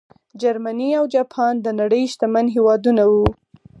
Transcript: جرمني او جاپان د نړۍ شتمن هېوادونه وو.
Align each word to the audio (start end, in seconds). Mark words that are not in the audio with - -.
جرمني 0.41 0.89
او 0.99 1.03
جاپان 1.13 1.53
د 1.61 1.67
نړۍ 1.79 2.03
شتمن 2.11 2.45
هېوادونه 2.55 3.03
وو. 3.13 3.27